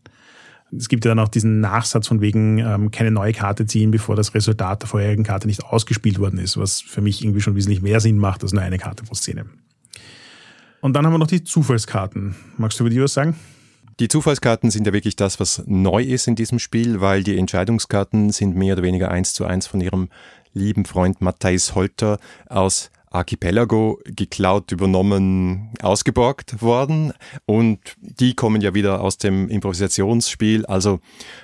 [0.76, 4.16] Es gibt ja dann auch diesen Nachsatz von wegen ähm, keine neue Karte ziehen, bevor
[4.16, 7.83] das Resultat der vorherigen Karte nicht ausgespielt worden ist, was für mich irgendwie schon wesentlich
[7.83, 9.46] mehr Sinn macht als nur eine Karte pro Szene.
[10.81, 12.35] Und dann haben wir noch die Zufallskarten.
[12.59, 13.37] Magst du über die was sagen?
[13.98, 18.31] Die Zufallskarten sind ja wirklich das, was neu ist in diesem Spiel, weil die Entscheidungskarten
[18.31, 20.11] sind mehr oder weniger eins zu eins von ihrem
[20.52, 27.12] lieben Freund Matthijs Holter aus Archipelago geklaut, übernommen, ausgeborgt worden.
[27.44, 30.66] Und die kommen ja wieder aus dem Improvisationsspiel.
[30.66, 31.00] Also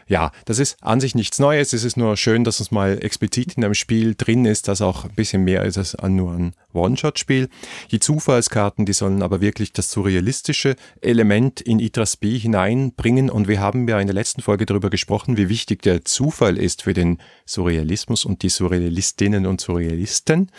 [0.06, 1.72] ja, das ist an sich nichts Neues.
[1.72, 5.04] Es ist nur schön, dass es mal explizit in einem Spiel drin ist, das auch
[5.04, 7.48] ein bisschen mehr ist als nur ein One-Shot-Spiel.
[7.90, 13.30] Die Zufallskarten, die sollen aber wirklich das surrealistische Element in Itras B hineinbringen.
[13.30, 16.82] Und wir haben ja in der letzten Folge darüber gesprochen, wie wichtig der Zufall ist
[16.82, 20.50] für den Surrealismus und die Surrealistinnen und Surrealisten.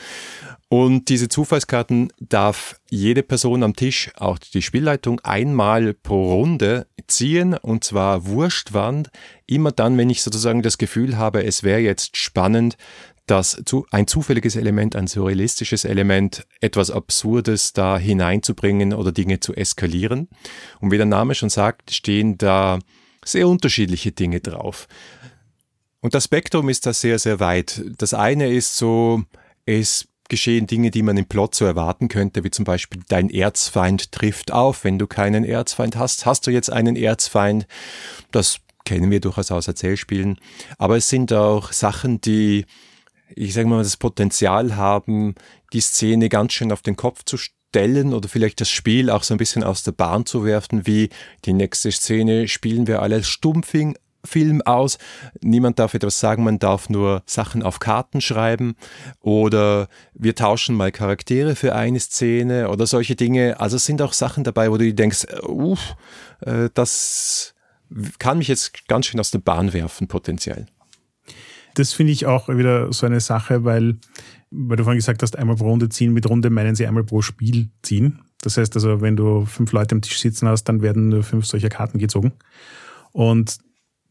[0.74, 7.54] Und diese Zufallskarten darf jede Person am Tisch, auch die Spielleitung, einmal pro Runde ziehen
[7.54, 8.72] und zwar wurscht
[9.46, 12.76] immer dann, wenn ich sozusagen das Gefühl habe, es wäre jetzt spannend,
[13.28, 20.28] dass ein zufälliges Element, ein surrealistisches Element, etwas Absurdes da hineinzubringen oder Dinge zu eskalieren.
[20.80, 22.80] Und wie der Name schon sagt, stehen da
[23.24, 24.88] sehr unterschiedliche Dinge drauf.
[26.00, 27.84] Und das Spektrum ist da sehr, sehr weit.
[28.00, 29.22] Das eine ist so,
[29.68, 34.12] es geschehen Dinge, die man im Plot so erwarten könnte, wie zum Beispiel dein Erzfeind
[34.12, 34.84] trifft auf.
[34.84, 37.68] Wenn du keinen Erzfeind hast, hast du jetzt einen Erzfeind.
[38.32, 40.40] Das kennen wir durchaus aus Erzählspielen.
[40.80, 42.66] Aber es sind auch Sachen, die,
[43.36, 45.36] ich sage mal, das Potenzial haben,
[45.72, 49.36] die Szene ganz schön auf den Kopf zu stellen oder vielleicht das Spiel auch so
[49.36, 51.10] ein bisschen aus der Bahn zu werfen, wie
[51.46, 54.98] die nächste Szene spielen wir alle Stumpfing Film aus.
[55.42, 58.76] Niemand darf etwas sagen, man darf nur Sachen auf Karten schreiben
[59.20, 63.60] oder wir tauschen mal Charaktere für eine Szene oder solche Dinge.
[63.60, 65.96] Also es sind auch Sachen dabei, wo du denkst, uff,
[66.42, 67.54] äh, das
[68.20, 70.66] kann mich jetzt ganz schön aus der Bahn werfen, potenziell.
[71.76, 73.98] Das finde ich auch wieder so eine Sache, weil,
[74.52, 76.14] weil du vorhin gesagt hast, einmal pro Runde ziehen.
[76.14, 78.20] Mit Runde meinen sie einmal pro Spiel ziehen.
[78.42, 81.46] Das heißt also, wenn du fünf Leute am Tisch sitzen hast, dann werden nur fünf
[81.46, 82.34] solcher Karten gezogen.
[83.12, 83.58] Und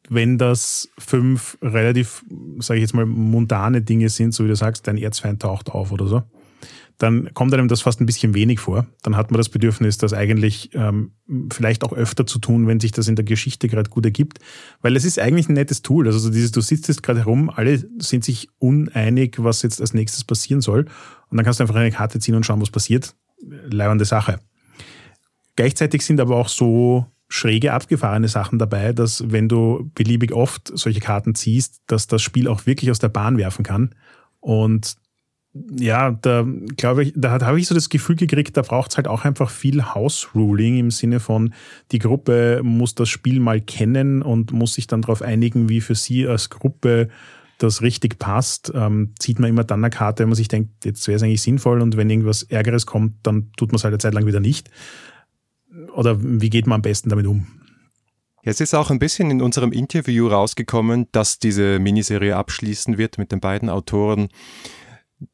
[0.08, 2.24] wenn das fünf relativ,
[2.58, 5.92] sage ich jetzt mal, mundane Dinge sind, so wie du sagst, dein Erzfeind taucht auf
[5.92, 6.22] oder so,
[6.98, 8.86] dann kommt einem das fast ein bisschen wenig vor.
[9.02, 11.12] Dann hat man das Bedürfnis, das eigentlich ähm,
[11.50, 14.38] vielleicht auch öfter zu tun, wenn sich das in der Geschichte gerade gut ergibt.
[14.82, 16.06] Weil es ist eigentlich ein nettes Tool.
[16.06, 20.22] Also dieses, du sitzt jetzt gerade herum, alle sind sich uneinig, was jetzt als nächstes
[20.24, 20.86] passieren soll.
[21.28, 23.16] Und dann kannst du einfach eine Karte ziehen und schauen, was passiert.
[23.40, 24.38] Leibende Sache.
[25.56, 31.00] Gleichzeitig sind aber auch so schräge, abgefahrene Sachen dabei, dass wenn du beliebig oft solche
[31.00, 33.94] Karten ziehst, dass das Spiel auch wirklich aus der Bahn werfen kann.
[34.40, 34.96] Und
[35.54, 39.08] ja, da glaube ich, da habe ich so das Gefühl gekriegt, da braucht es halt
[39.08, 41.54] auch einfach viel House-Ruling im Sinne von,
[41.90, 45.94] die Gruppe muss das Spiel mal kennen und muss sich dann darauf einigen, wie für
[45.94, 47.08] sie als Gruppe
[47.56, 48.72] das richtig passt.
[48.74, 51.42] Ähm, zieht man immer dann eine Karte, wenn man sich denkt, jetzt wäre es eigentlich
[51.42, 54.40] sinnvoll und wenn irgendwas Ärgeres kommt, dann tut man es halt eine Zeit lang wieder
[54.40, 54.68] nicht
[55.94, 57.46] oder wie geht man am besten damit um?
[58.44, 63.30] Jetzt ist auch ein bisschen in unserem Interview rausgekommen, dass diese Miniserie abschließen wird mit
[63.30, 64.28] den beiden Autoren,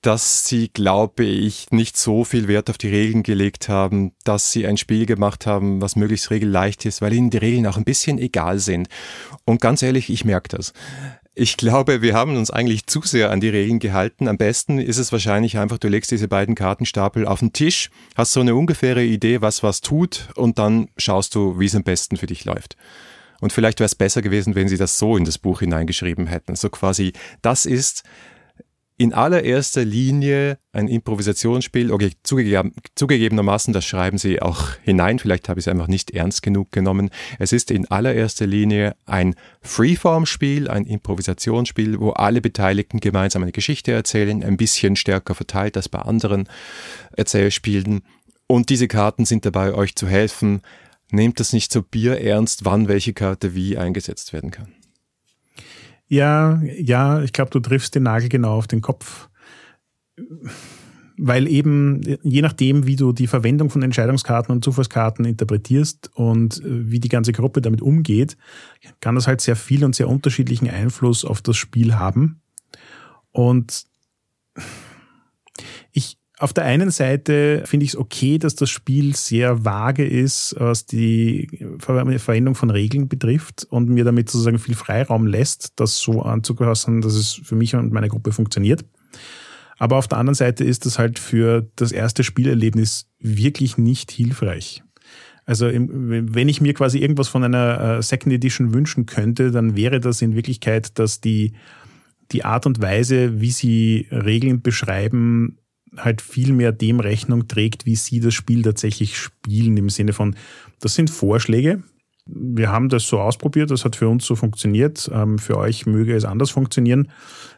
[0.03, 4.67] dass sie, glaube ich, nicht so viel Wert auf die Regeln gelegt haben, dass sie
[4.67, 8.19] ein Spiel gemacht haben, was möglichst regelleicht ist, weil ihnen die Regeln auch ein bisschen
[8.19, 8.89] egal sind.
[9.47, 10.75] Und ganz ehrlich, ich merke das.
[11.41, 14.27] Ich glaube, wir haben uns eigentlich zu sehr an die Regeln gehalten.
[14.27, 18.33] Am besten ist es wahrscheinlich einfach, du legst diese beiden Kartenstapel auf den Tisch, hast
[18.33, 22.17] so eine ungefähre Idee, was was tut und dann schaust du, wie es am besten
[22.17, 22.77] für dich läuft.
[23.41, 26.57] Und vielleicht wäre es besser gewesen, wenn sie das so in das Buch hineingeschrieben hätten.
[26.57, 28.03] So quasi, das ist
[28.99, 31.93] in allererster Linie ein Improvisationsspiel.
[31.93, 35.21] Okay, zugegeben, zugegebenermaßen, das schreiben Sie auch hinein.
[35.21, 37.11] Vielleicht habe ich es einfach nicht ernst genug genommen.
[37.39, 43.93] Es ist in allererster Linie ein Freeform-Spiel, ein Improvisationsspiel, wo alle Beteiligten gemeinsam eine Geschichte
[43.93, 46.49] erzählen, ein bisschen stärker verteilt als bei anderen
[47.17, 48.03] Erzählspielen.
[48.49, 50.61] Und diese Karten sind dabei, euch zu helfen.
[51.13, 54.75] Nehmt das nicht so bierernst, wann welche Karte wie eingesetzt werden kann.
[56.09, 59.29] Ja, ja, ich glaube, du triffst den Nagel genau auf den Kopf.
[61.21, 66.91] Weil eben, je nachdem, wie du die Verwendung von Entscheidungskarten und Zufallskarten interpretierst und äh,
[66.91, 68.37] wie die ganze Gruppe damit umgeht,
[69.01, 72.41] kann das halt sehr viel und sehr unterschiedlichen Einfluss auf das Spiel haben.
[73.33, 73.87] Und
[75.93, 80.55] ich, auf der einen Seite finde ich es okay, dass das Spiel sehr vage ist,
[80.59, 81.49] was die
[81.79, 87.15] Verwendung von Regeln betrifft und mir damit sozusagen viel Freiraum lässt, das so anzupassen, dass
[87.15, 88.85] es für mich und meine Gruppe funktioniert.
[89.79, 94.83] Aber auf der anderen Seite ist das halt für das erste Spielerlebnis wirklich nicht hilfreich.
[95.45, 99.99] Also wenn ich mir quasi irgendwas von einer äh, Second Edition wünschen könnte, dann wäre
[99.99, 101.55] das in Wirklichkeit, dass die,
[102.33, 105.59] die Art und Weise, wie sie Regeln beschreiben,
[105.97, 110.37] halt viel mehr dem Rechnung trägt, wie sie das Spiel tatsächlich spielen, im Sinne von,
[110.81, 111.83] das sind Vorschläge.
[112.31, 115.11] Wir haben das so ausprobiert, das hat für uns so funktioniert.
[115.13, 117.11] Ähm, für euch möge es anders funktionieren.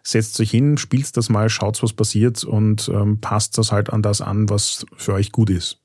[0.05, 4.01] Setzt euch hin, spielt das mal, schaut, was passiert und ähm, passt das halt an
[4.01, 5.83] das an, was für euch gut ist.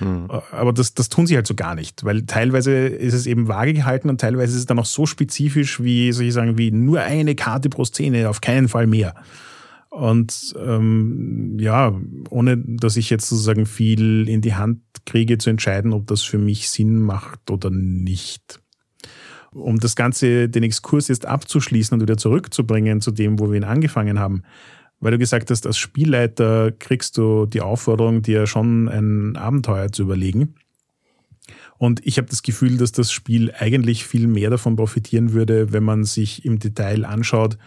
[0.00, 0.30] Hm.
[0.50, 3.72] Aber das, das tun sie halt so gar nicht, weil teilweise ist es eben vage
[3.72, 7.00] gehalten und teilweise ist es dann auch so spezifisch, wie soll ich sagen, wie nur
[7.00, 9.14] eine Karte pro Szene, auf keinen Fall mehr.
[9.90, 11.98] Und ähm, ja,
[12.30, 16.38] ohne dass ich jetzt sozusagen viel in die Hand kriege zu entscheiden, ob das für
[16.38, 18.60] mich Sinn macht oder nicht.
[19.52, 23.64] Um das Ganze, den Exkurs jetzt abzuschließen und wieder zurückzubringen zu dem, wo wir ihn
[23.64, 24.42] angefangen haben,
[25.00, 30.02] weil du gesagt hast, als Spielleiter kriegst du die Aufforderung, dir schon ein Abenteuer zu
[30.02, 30.56] überlegen.
[31.78, 35.84] Und ich habe das Gefühl, dass das Spiel eigentlich viel mehr davon profitieren würde, wenn
[35.84, 37.58] man sich im Detail anschaut,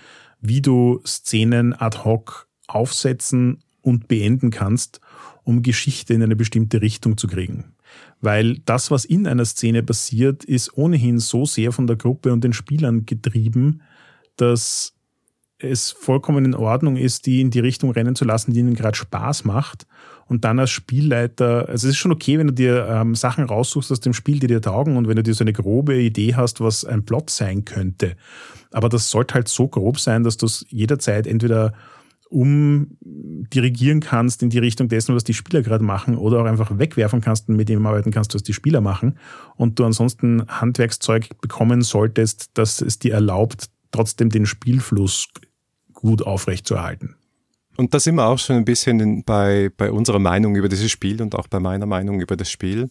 [0.41, 4.99] wie du Szenen ad hoc aufsetzen und beenden kannst,
[5.43, 7.73] um Geschichte in eine bestimmte Richtung zu kriegen.
[8.21, 12.43] Weil das, was in einer Szene passiert, ist ohnehin so sehr von der Gruppe und
[12.43, 13.82] den Spielern getrieben,
[14.36, 14.93] dass
[15.58, 18.97] es vollkommen in Ordnung ist, die in die Richtung rennen zu lassen, die ihnen gerade
[18.97, 19.88] Spaß macht.
[20.30, 23.92] Und dann als Spielleiter, also es ist schon okay, wenn du dir ähm, Sachen raussuchst
[23.92, 26.62] aus dem Spiel, die dir taugen und wenn du dir so eine grobe Idee hast,
[26.62, 28.15] was ein Plot sein könnte.
[28.72, 31.74] Aber das sollte halt so grob sein, dass du es jederzeit entweder
[32.30, 37.22] umdirigieren kannst in die Richtung dessen, was die Spieler gerade machen, oder auch einfach wegwerfen
[37.22, 39.18] kannst und mit dem arbeiten kannst, was die Spieler machen.
[39.56, 45.28] Und du ansonsten Handwerkszeug bekommen solltest, dass es dir erlaubt, trotzdem den Spielfluss
[45.92, 47.15] gut aufrechtzuerhalten.
[47.80, 51.22] Und da sind wir auch schon ein bisschen bei, bei unserer Meinung über dieses Spiel
[51.22, 52.89] und auch bei meiner Meinung über das Spiel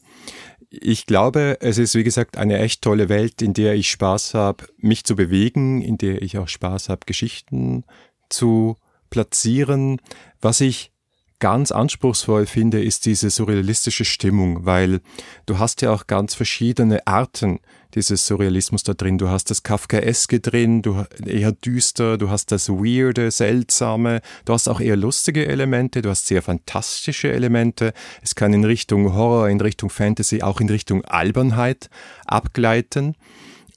[0.70, 4.66] ich glaube, es ist wie gesagt eine echt tolle Welt, in der ich Spaß habe,
[4.76, 7.84] mich zu bewegen, in der ich auch Spaß habe, Geschichten
[8.28, 8.76] zu
[9.10, 10.00] platzieren.
[10.40, 10.92] Was ich
[11.40, 15.00] ganz anspruchsvoll finde, ist diese surrealistische Stimmung, weil
[15.46, 17.60] du hast ja auch ganz verschiedene Arten
[17.94, 19.18] dieses Surrealismus da drin.
[19.18, 24.68] Du hast das Kafkaeske drin, du eher düster, du hast das Weirde, Seltsame, du hast
[24.68, 27.92] auch eher lustige Elemente, du hast sehr fantastische Elemente.
[28.22, 31.88] Es kann in Richtung Horror, in Richtung Fantasy, auch in Richtung Albernheit
[32.26, 33.16] abgleiten.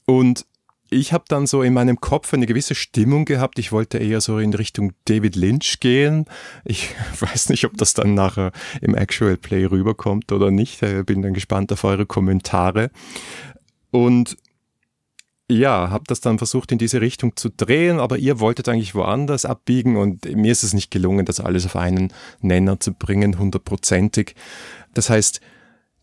[0.04, 0.44] Und
[0.92, 3.58] ich habe dann so in meinem Kopf eine gewisse Stimmung gehabt.
[3.58, 6.26] Ich wollte eher so in Richtung David Lynch gehen.
[6.64, 10.82] Ich weiß nicht, ob das dann nachher im Actual Play rüberkommt oder nicht.
[10.82, 12.90] Ich bin dann gespannt auf eure Kommentare.
[13.90, 14.36] Und
[15.50, 19.44] ja, habe das dann versucht in diese Richtung zu drehen, aber ihr wolltet eigentlich woanders
[19.44, 24.34] abbiegen und mir ist es nicht gelungen, das alles auf einen Nenner zu bringen, hundertprozentig.
[24.94, 25.40] Das heißt,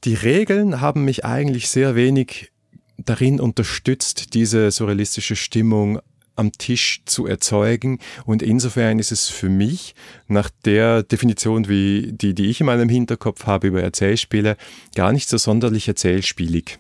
[0.04, 2.52] die Regeln haben mich eigentlich sehr wenig
[3.05, 5.99] darin unterstützt, diese surrealistische Stimmung
[6.35, 7.99] am Tisch zu erzeugen.
[8.25, 9.93] Und insofern ist es für mich
[10.27, 14.55] nach der Definition, wie die, die ich in meinem Hinterkopf habe über Erzählspiele,
[14.95, 16.79] gar nicht so sonderlich erzählspielig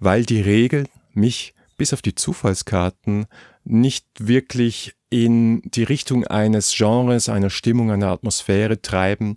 [0.00, 3.26] weil die Regeln mich bis auf die Zufallskarten
[3.64, 9.36] nicht wirklich in die Richtung eines Genres, einer Stimmung, einer Atmosphäre treiben.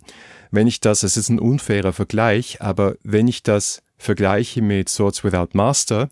[0.50, 5.22] Wenn ich das, es ist ein unfairer Vergleich, aber wenn ich das vergleiche mit Swords
[5.22, 6.08] Without Master,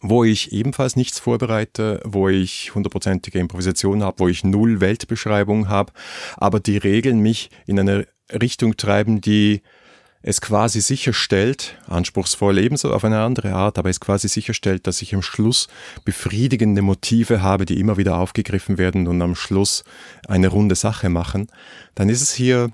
[0.00, 5.92] wo ich ebenfalls nichts vorbereite, wo ich hundertprozentige Improvisation habe, wo ich null Weltbeschreibung habe,
[6.36, 9.62] aber die Regeln mich in eine Richtung treiben, die
[10.20, 15.14] es quasi sicherstellt, anspruchsvoll ebenso auf eine andere Art, aber es quasi sicherstellt, dass ich
[15.14, 15.68] am Schluss
[16.04, 19.84] befriedigende Motive habe, die immer wieder aufgegriffen werden und am Schluss
[20.26, 21.46] eine runde Sache machen,
[21.94, 22.72] dann ist es hier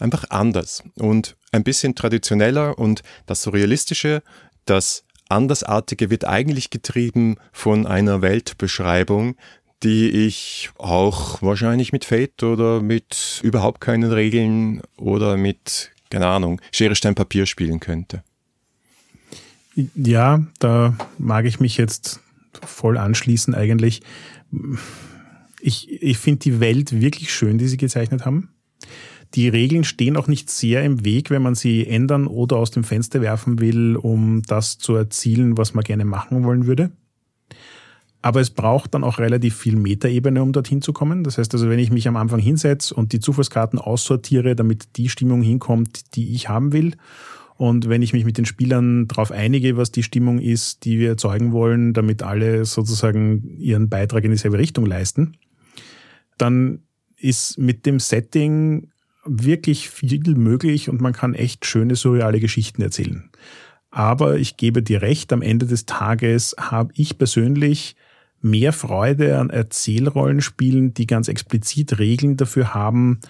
[0.00, 0.82] einfach anders.
[0.96, 4.22] Und ein bisschen traditioneller und das Surrealistische,
[4.64, 9.36] das Andersartige wird eigentlich getrieben von einer Weltbeschreibung,
[9.82, 16.60] die ich auch wahrscheinlich mit Fate oder mit überhaupt keinen Regeln oder mit keine Ahnung,
[16.72, 18.22] Schere, Stein, Papier spielen könnte.
[19.94, 22.20] Ja, da mag ich mich jetzt
[22.64, 24.00] voll anschließen eigentlich.
[25.60, 28.50] Ich, ich finde die Welt wirklich schön, die sie gezeichnet haben.
[29.34, 32.84] Die Regeln stehen auch nicht sehr im Weg, wenn man sie ändern oder aus dem
[32.84, 36.90] Fenster werfen will, um das zu erzielen, was man gerne machen wollen würde.
[38.22, 41.22] Aber es braucht dann auch relativ viel Metaebene, um dorthin zu kommen.
[41.22, 45.08] Das heißt also, wenn ich mich am Anfang hinsetze und die Zufallskarten aussortiere, damit die
[45.08, 46.96] Stimmung hinkommt, die ich haben will,
[47.56, 51.10] und wenn ich mich mit den Spielern darauf einige, was die Stimmung ist, die wir
[51.10, 55.38] erzeugen wollen, damit alle sozusagen ihren Beitrag in dieselbe Richtung leisten,
[56.36, 56.80] dann
[57.16, 58.90] ist mit dem Setting
[59.26, 63.30] wirklich viel möglich und man kann echt schöne surreale Geschichten erzählen.
[63.90, 67.96] Aber ich gebe dir recht, am Ende des Tages habe ich persönlich
[68.42, 73.20] mehr Freude an Erzählrollenspielen, die ganz explizit Regeln dafür haben,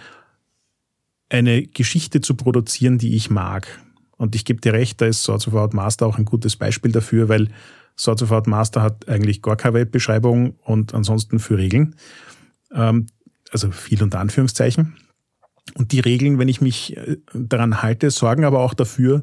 [1.28, 3.80] eine Geschichte zu produzieren, die ich mag.
[4.16, 6.92] Und ich gebe dir recht, da ist Swords of Art Master auch ein gutes Beispiel
[6.92, 7.48] dafür, weil
[7.98, 11.96] Swords of Art Master hat eigentlich gar keine Webbeschreibung und ansonsten für Regeln.
[12.72, 13.06] Ähm,
[13.50, 14.96] also viel unter Anführungszeichen.
[15.74, 19.22] Und die Regeln, wenn ich mich äh, daran halte, sorgen aber auch dafür,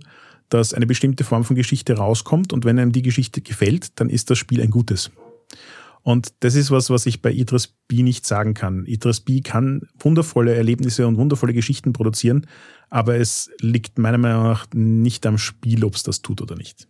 [0.49, 4.29] dass eine bestimmte Form von Geschichte rauskommt und wenn einem die Geschichte gefällt, dann ist
[4.29, 5.11] das Spiel ein gutes.
[6.03, 8.85] Und das ist was, was ich bei Idris B nicht sagen kann.
[8.85, 12.45] Idris B kann wundervolle Erlebnisse und wundervolle Geschichten produzieren,
[12.89, 16.87] aber es liegt meiner Meinung nach nicht am Spiel, ob es das tut oder nicht.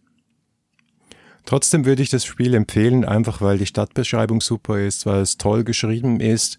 [1.46, 5.64] Trotzdem würde ich das Spiel empfehlen, einfach weil die Stadtbeschreibung super ist, weil es toll
[5.64, 6.58] geschrieben ist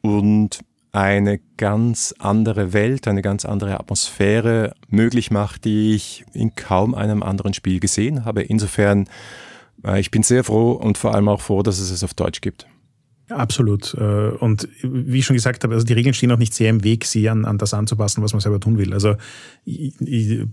[0.00, 0.60] und
[0.92, 7.22] eine ganz andere Welt, eine ganz andere Atmosphäre möglich macht, die ich in kaum einem
[7.22, 8.42] anderen Spiel gesehen habe.
[8.42, 9.08] Insofern,
[9.84, 12.40] äh, ich bin sehr froh und vor allem auch froh, dass es es auf Deutsch
[12.40, 12.66] gibt.
[13.30, 13.94] Absolut.
[13.94, 16.82] Äh, und wie ich schon gesagt habe, also die Regeln stehen auch nicht sehr im
[16.82, 18.92] Weg, sie an, an das anzupassen, was man selber tun will.
[18.92, 19.14] Also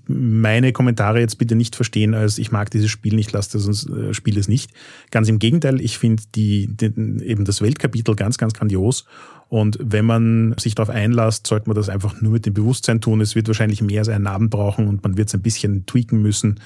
[0.07, 4.13] meine Kommentare jetzt bitte nicht verstehen als ich mag dieses Spiel nicht, lasst es äh,
[4.13, 4.71] spiel es nicht.
[5.11, 6.85] Ganz im Gegenteil, ich finde die, die,
[7.25, 9.05] eben das Weltkapitel ganz, ganz grandios.
[9.49, 13.21] Und wenn man sich darauf einlasst, sollte man das einfach nur mit dem Bewusstsein tun.
[13.21, 16.21] Es wird wahrscheinlich mehr als einen Abend brauchen und man wird es ein bisschen tweaken
[16.21, 16.59] müssen,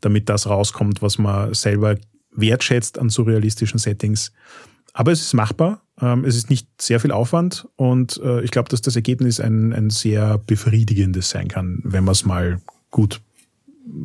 [0.00, 1.96] damit das rauskommt, was man selber
[2.32, 4.32] wertschätzt an surrealistischen Settings.
[4.92, 8.68] Aber es ist machbar, ähm, es ist nicht sehr viel Aufwand und äh, ich glaube,
[8.68, 12.60] dass das Ergebnis ein, ein sehr befriedigendes sein kann, wenn man es mal
[12.90, 13.20] gut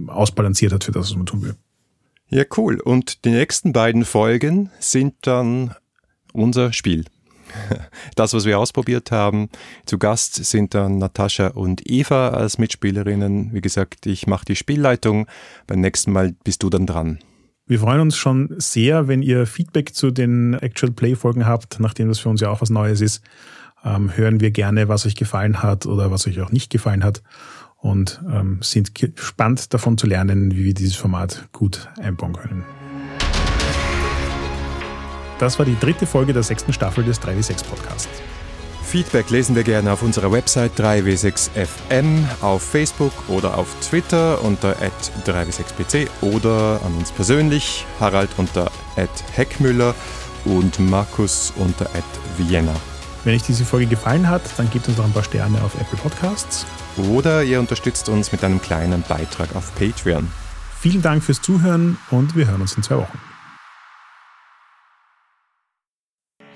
[0.07, 1.55] ausbalanciert hat für das, was man tun will.
[2.29, 2.79] Ja, cool.
[2.79, 5.75] Und die nächsten beiden Folgen sind dann
[6.31, 7.05] unser Spiel.
[8.16, 9.49] Das, was wir ausprobiert haben.
[9.86, 13.54] Zu Gast sind dann Natascha und Eva als Mitspielerinnen.
[13.54, 15.28] Wie gesagt, ich mache die Spielleitung.
[15.68, 17.20] Beim nächsten Mal bist du dann dran.
[17.66, 22.10] Wir freuen uns schon sehr, wenn ihr Feedback zu den Actual Play Folgen habt, nachdem
[22.10, 23.24] das für uns ja auch was Neues ist.
[23.86, 27.24] Ähm, hören wir gerne, was euch gefallen hat oder was euch auch nicht gefallen hat
[27.78, 32.64] und ähm, sind gespannt davon zu lernen, wie wir dieses Format gut einbauen können.
[35.39, 38.21] Das war die dritte Folge der sechsten Staffel des 3W6 Podcasts.
[38.84, 44.75] Feedback lesen wir gerne auf unserer Website 3w6fm, auf Facebook oder auf Twitter unter
[45.25, 48.69] 3w6pc oder an uns persönlich, Harald unter
[49.31, 49.95] heckmüller
[50.45, 51.89] und Markus unter
[52.38, 52.75] Vienna.
[53.23, 55.97] Wenn euch diese Folge gefallen hat, dann gebt uns noch ein paar Sterne auf Apple
[55.97, 56.67] Podcasts.
[57.09, 60.29] Oder ihr unterstützt uns mit einem kleinen Beitrag auf Patreon.
[60.79, 63.32] Vielen Dank fürs Zuhören und wir hören uns in zwei Wochen.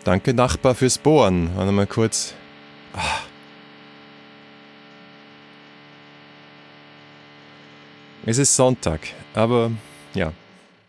[0.08, 1.54] Danke, Nachbar, fürs Bohren.
[1.58, 2.34] Warte mal kurz.
[2.94, 3.20] Ah.
[8.26, 9.02] Es ist Sonntag,
[9.34, 9.70] aber
[10.14, 10.32] ja,